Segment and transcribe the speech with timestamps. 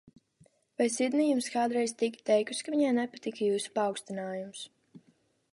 [0.81, 4.69] Vai Sidnija jums kādreiz tika teikusi, ka viņai nepatika jūsu paaugstinājums?